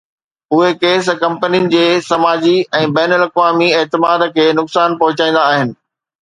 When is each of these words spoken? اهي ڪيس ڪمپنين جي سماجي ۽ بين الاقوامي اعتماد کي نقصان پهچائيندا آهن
اهي 0.55 0.69
ڪيس 0.83 1.09
ڪمپنين 1.23 1.67
جي 1.73 1.83
سماجي 2.05 2.53
۽ 2.79 2.89
بين 2.95 3.13
الاقوامي 3.19 3.69
اعتماد 3.81 4.25
کي 4.39 4.47
نقصان 4.63 4.97
پهچائيندا 5.05 5.45
آهن 5.53 5.77